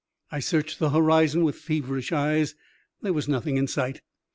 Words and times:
I 0.31 0.39
searched 0.39 0.79
the 0.79 0.89
horizon 0.89 1.43
with 1.43 1.57
feverish 1.57 2.11
eyes; 2.11 2.55
there 3.03 3.13
was 3.13 3.27
nothing 3.27 3.57
in 3.57 3.67
sight. 3.67 4.01